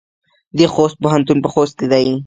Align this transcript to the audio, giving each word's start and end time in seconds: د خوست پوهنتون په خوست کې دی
د 0.57 0.59
خوست 0.73 0.95
پوهنتون 1.03 1.37
په 1.43 1.49
خوست 1.53 1.73
کې 1.79 1.87
دی 1.91 2.07